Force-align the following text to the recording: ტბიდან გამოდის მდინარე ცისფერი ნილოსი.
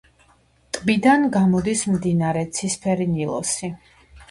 ტბიდან 0.77 1.27
გამოდის 1.35 1.85
მდინარე 1.97 2.43
ცისფერი 2.59 3.09
ნილოსი. 3.13 3.73